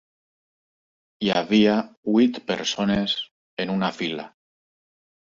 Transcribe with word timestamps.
Hi 1.25 1.27
havia 1.33 1.75
vuit 2.15 2.39
persones 2.51 3.13
en 3.65 3.75
una 3.75 3.91
fila. 3.99 4.25